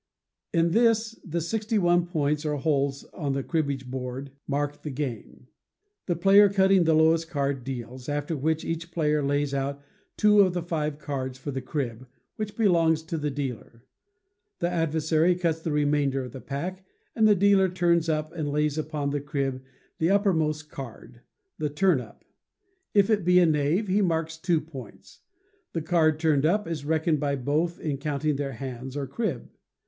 [0.51, 5.45] In this the sixty one points or holes on the cribbage board mark the game.
[6.07, 9.79] The player cutting the lowest card deals; after which, each player lays out
[10.17, 13.83] two of the five cards for the crib, which belongs to the dealer.
[14.57, 16.83] The adversary cuts the remainder of the pack,
[17.15, 19.61] and the dealer turns up and lays upon the crib
[19.99, 21.21] the uppermost card,
[21.59, 22.25] the turn up.
[22.95, 25.19] If it be a knave, he marks two points.
[25.73, 29.51] The card turned up is reckoned by both in counting their hands or crib.